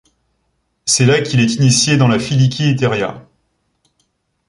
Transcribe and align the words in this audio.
C'est 0.85 1.05
là 1.05 1.21
qu'il 1.21 1.39
est 1.41 1.53
initié 1.57 1.95
dans 1.95 2.07
la 2.07 2.17
Filikí 2.17 2.67
Etería. 2.67 3.29